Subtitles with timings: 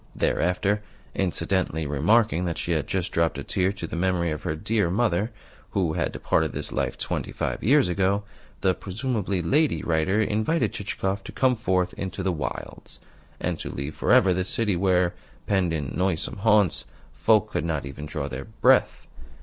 [0.15, 0.81] Thereafter,
[1.13, 4.89] incidentally remarking that she had just dropped a tear to the memory of her dear
[4.89, 5.29] mother,
[5.73, 8.23] who had departed this life twenty five years ago,
[8.61, 12.99] the (presumably) lady writer invited Chichikov to come forth into the wilds,
[13.39, 15.13] and to leave for ever the city where,
[15.45, 19.05] penned in noisome haunts, folk could not even draw their breath.